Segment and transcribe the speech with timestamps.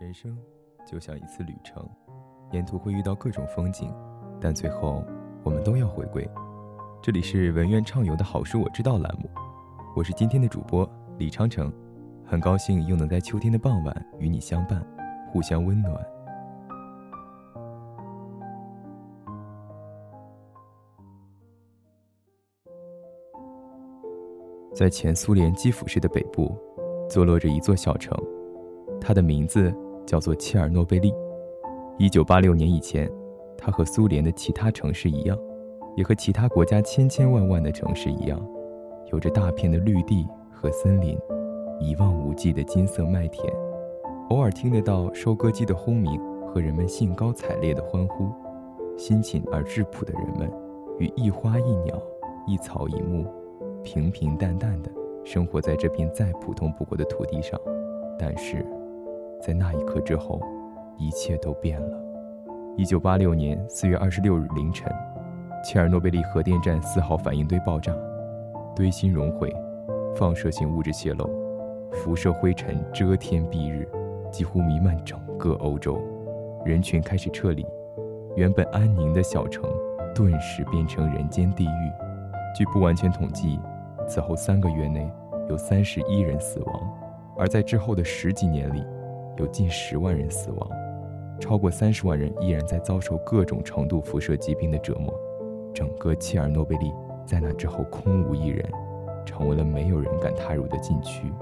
[0.00, 0.34] 人生
[0.86, 1.86] 就像一次旅程，
[2.52, 3.94] 沿途会遇到各种风景，
[4.40, 5.04] 但最后
[5.44, 6.26] 我们都要回归。
[7.02, 9.28] 这里是文苑畅游的好书我知道栏目，
[9.94, 11.70] 我是今天的主播李昌成，
[12.24, 14.82] 很高兴又能在秋天的傍晚与你相伴，
[15.30, 15.94] 互相温暖。
[24.74, 26.56] 在前苏联基辅市的北部，
[27.06, 28.16] 坐落着一座小城，
[28.98, 29.70] 它的名字。
[30.10, 31.14] 叫做切尔诺贝利。
[31.96, 33.08] 一九八六年以前，
[33.56, 35.38] 它和苏联的其他城市一样，
[35.96, 38.44] 也和其他国家千千万万的城市一样，
[39.12, 41.16] 有着大片的绿地和森林，
[41.78, 43.54] 一望无际的金色麦田，
[44.30, 48.28] 偶尔听得到收割机的轰鸣和人们兴高采烈的欢呼。
[48.98, 50.50] 辛勤而质朴的人们，
[50.98, 51.96] 与一花一鸟、
[52.48, 53.24] 一草一木，
[53.84, 54.90] 平平淡淡的
[55.24, 57.56] 生活在这片再普通不过的土地上。
[58.18, 58.66] 但是。
[59.40, 60.40] 在那一刻之后，
[60.98, 61.98] 一切都变了。
[62.76, 64.92] 一九八六年四月二十六日凌晨，
[65.64, 67.94] 切尔诺贝利核电站四号反应堆爆炸，
[68.76, 69.54] 堆芯熔毁，
[70.14, 71.28] 放射性物质泄漏，
[71.90, 73.88] 辐射灰尘遮天蔽日，
[74.30, 76.00] 几乎弥漫整个欧洲。
[76.64, 77.66] 人群开始撤离，
[78.36, 79.64] 原本安宁的小城
[80.14, 81.92] 顿时变成人间地狱。
[82.54, 83.58] 据不完全统计，
[84.06, 85.10] 此后三个月内
[85.48, 86.98] 有三十一人死亡，
[87.38, 88.84] 而在之后的十几年里。
[89.40, 90.70] 有近十万人死亡，
[91.40, 95.12] 超过三十万人依然在遭受各种程度辐射疾病的折磨。
[95.72, 96.92] 整个切尔诺贝利
[97.24, 98.70] 在那之后空无一人，
[99.24, 101.32] 成为了没有人敢踏入的禁区。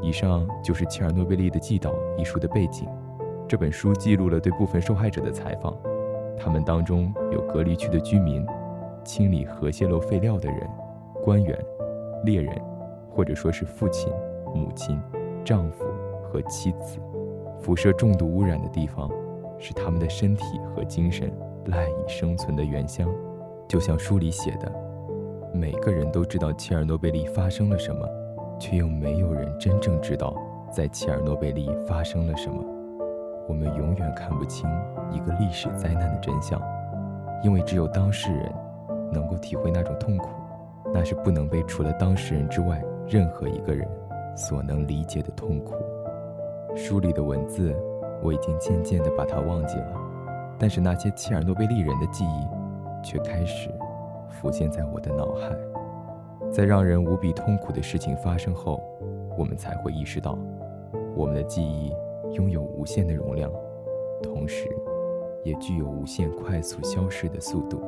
[0.00, 2.88] 以上就是《切尔诺贝利的祭祷》一书的背景。
[3.48, 5.76] 这本书记录了对部分受害者的采访，
[6.38, 8.46] 他们当中有隔离区的居民、
[9.02, 10.70] 清理核泄漏废料的人、
[11.24, 11.58] 官员、
[12.24, 12.56] 猎人，
[13.10, 14.08] 或者说是父亲、
[14.54, 15.02] 母亲、
[15.44, 15.84] 丈夫。
[16.30, 16.98] 和妻子，
[17.60, 19.10] 辐射重度污染的地方，
[19.58, 21.30] 是他们的身体和精神
[21.66, 23.08] 赖以生存的原乡。
[23.68, 24.72] 就像书里写的，
[25.52, 28.08] 每个人都知道切尔诺贝利发生了什么，
[28.58, 30.34] 却又没有人真正知道
[30.72, 32.64] 在切尔诺贝利发生了什么。
[33.46, 34.68] 我们永远看不清
[35.10, 36.60] 一个历史灾难的真相，
[37.42, 38.52] 因为只有当事人
[39.12, 40.28] 能够体会那种痛苦，
[40.94, 43.86] 那是不能被除了当事人之外任何一个人
[44.36, 45.74] 所能理解的痛苦。
[46.74, 47.74] 书里的文字，
[48.22, 49.96] 我已经渐渐地把它忘记了，
[50.58, 53.70] 但是那些切尔诺贝利人的记忆，却开始
[54.28, 55.56] 浮现在我的脑海。
[56.50, 58.80] 在让人无比痛苦的事情发生后，
[59.36, 60.38] 我们才会意识到，
[61.14, 61.92] 我们的记忆
[62.32, 63.50] 拥有无限的容量，
[64.22, 64.68] 同时，
[65.44, 67.82] 也具有无限快速消逝的速度。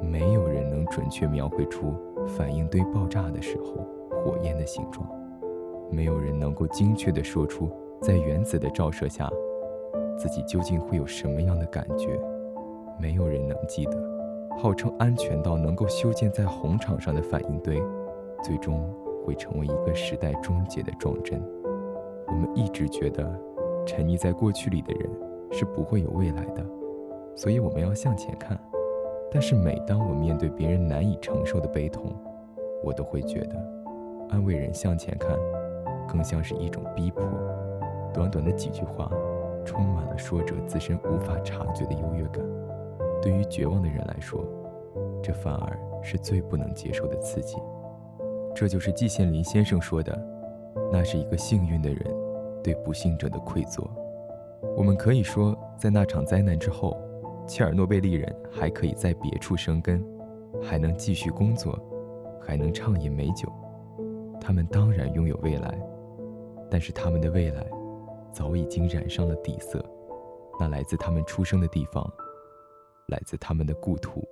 [0.00, 1.94] 没有人能准确描绘出
[2.26, 5.06] 反应堆爆炸的时候火焰的形状，
[5.90, 7.70] 没有人能够精确地说出。
[8.02, 9.30] 在原子的照射下，
[10.18, 12.18] 自己究竟会有什么样的感觉？
[12.98, 13.92] 没有人能记得。
[14.58, 17.80] 号称安全到能够修建在红场上的反应堆，
[18.42, 18.92] 最终
[19.24, 21.40] 会成为一个时代终结的撞针。
[22.26, 23.24] 我们一直觉得，
[23.86, 25.08] 沉溺在过去里的人
[25.52, 26.66] 是不会有未来的，
[27.36, 28.58] 所以我们要向前看。
[29.30, 32.12] 但是每当我面对别人难以承受的悲痛，
[32.82, 33.56] 我都会觉得，
[34.28, 35.38] 安慰人向前看，
[36.08, 37.22] 更像是一种逼迫。
[38.12, 39.10] 短短的几句话，
[39.64, 42.44] 充满了说者自身无法察觉的优越感。
[43.20, 44.44] 对于绝望的人来说，
[45.22, 47.56] 这反而是最不能接受的刺激。
[48.54, 50.12] 这就是季羡林先生说的
[50.92, 52.00] ：“那是一个幸运的人
[52.62, 53.82] 对不幸者的愧疚。”
[54.76, 56.96] 我们可以说，在那场灾难之后，
[57.46, 60.04] 切尔诺贝利人还可以在别处生根，
[60.60, 61.78] 还能继续工作，
[62.40, 63.48] 还能畅饮美酒。
[64.40, 65.78] 他们当然拥有未来，
[66.70, 67.64] 但是他们的未来。
[68.32, 69.84] 早已经染上了底色，
[70.58, 72.10] 那来自他们出生的地方，
[73.08, 74.26] 来自他们的故土，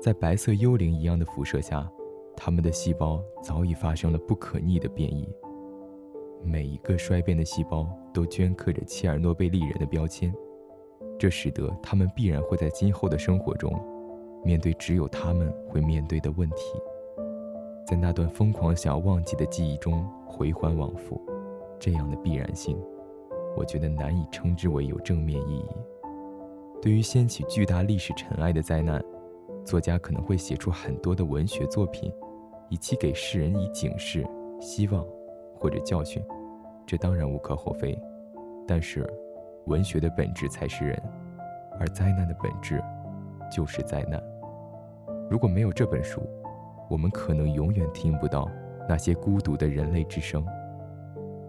[0.00, 1.90] 在白色幽灵一样的辐射下，
[2.36, 5.28] 他们的细胞早已发生了不可逆的变异。
[6.44, 10.32] 每一个衰变的细胞都镌刻着切尔诺贝利人的标签，
[11.18, 13.72] 这使得他们必然会在今后的生活中，
[14.44, 16.78] 面对只有他们会面对的问题，
[17.86, 21.20] 在那段疯狂想要忘记的记忆中回环往复，
[21.80, 22.78] 这样的必然性。
[23.56, 25.66] 我觉得难以称之为有正面意义。
[26.82, 29.02] 对于掀起巨大历史尘埃的灾难，
[29.64, 32.12] 作家可能会写出很多的文学作品，
[32.68, 34.24] 以期给世人以警示、
[34.60, 35.04] 希望
[35.58, 36.22] 或者教训，
[36.86, 37.98] 这当然无可厚非。
[38.68, 39.08] 但是，
[39.64, 41.02] 文学的本质才是人，
[41.80, 42.80] 而灾难的本质
[43.50, 44.22] 就是灾难。
[45.30, 46.20] 如果没有这本书，
[46.90, 48.48] 我们可能永远听不到
[48.88, 50.46] 那些孤独的人类之声，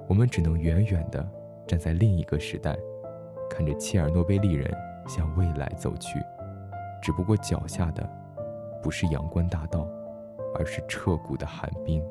[0.07, 1.37] 我们只能远远的。
[1.67, 2.77] 站在另一个时代，
[3.49, 4.73] 看着切尔诺贝利人
[5.07, 6.19] 向未来走去，
[7.01, 8.09] 只不过脚下的
[8.81, 9.87] 不是阳关大道，
[10.55, 12.03] 而是彻骨的寒冰。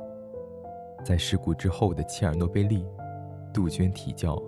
[1.04, 2.86] 在事故之后的切尔诺贝利，
[3.52, 4.40] 杜鹃啼叫，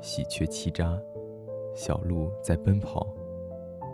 [0.00, 0.98] 喜鹊栖扎，
[1.74, 3.06] 小鹿在奔跑，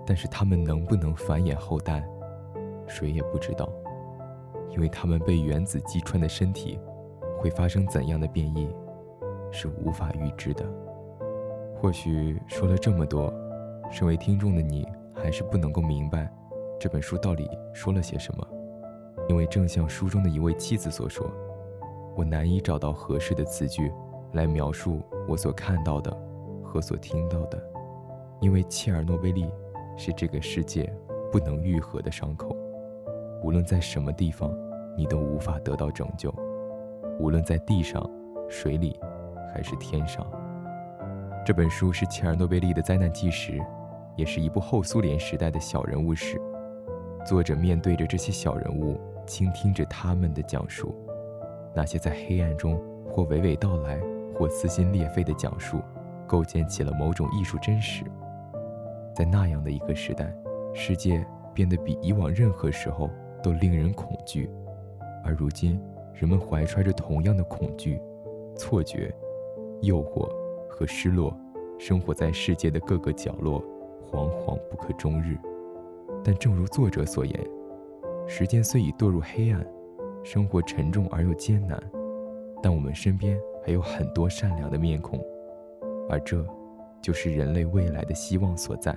[0.06, 2.04] 但是它们能不能繁衍后代，
[2.86, 3.68] 谁也不知道，
[4.70, 6.80] 因为它们被原子击穿的身体
[7.38, 8.74] 会发生怎样的变异，
[9.52, 10.64] 是无法预知的。
[11.76, 13.32] 或许说了这么多，
[13.90, 14.84] 身为听众的你
[15.14, 16.28] 还是不能够明白
[16.80, 18.44] 这本书到底说了些什么，
[19.28, 21.30] 因为正像书中的一位妻子所说。
[22.14, 23.90] 我难以找到合适的词句
[24.32, 26.14] 来描述我所看到的
[26.62, 27.58] 和所听到的，
[28.38, 29.50] 因为切尔诺贝利
[29.96, 30.94] 是这个世界
[31.32, 32.54] 不能愈合的伤口，
[33.42, 34.54] 无论在什么地方，
[34.94, 36.30] 你都无法得到拯救，
[37.18, 38.06] 无论在地上、
[38.46, 39.00] 水里，
[39.52, 40.26] 还是天上。
[41.44, 43.60] 这本书是切尔诺贝利的灾难纪实，
[44.16, 46.40] 也是一部后苏联时代的小人物史。
[47.26, 50.94] 作者面对着这些小人物，倾听着他们的讲述。
[51.74, 54.00] 那些在黑暗中或娓娓道来，
[54.34, 55.80] 或撕心裂肺的讲述，
[56.26, 58.04] 构建起了某种艺术真实。
[59.14, 60.34] 在那样的一个时代，
[60.74, 63.10] 世界变得比以往任何时候
[63.42, 64.50] 都令人恐惧，
[65.24, 65.80] 而如今，
[66.14, 68.00] 人们怀揣着同样的恐惧、
[68.56, 69.14] 错觉、
[69.82, 70.28] 诱惑
[70.68, 71.36] 和失落，
[71.78, 73.62] 生活在世界的各个角落，
[74.10, 75.36] 惶惶不可终日。
[76.24, 77.38] 但正如作者所言，
[78.26, 79.64] 时间虽已堕入黑暗。
[80.24, 81.82] 生活沉重而又艰难，
[82.62, 83.36] 但我们身边
[83.66, 85.18] 还有很多善良的面孔，
[86.08, 86.46] 而这，
[87.00, 88.96] 就是人类未来的希望所在。